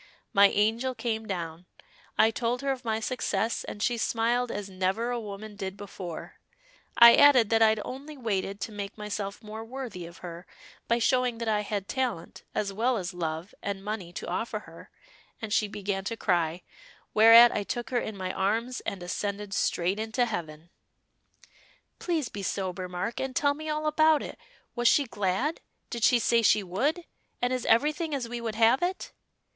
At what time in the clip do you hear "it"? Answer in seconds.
24.23-24.39, 28.81-29.11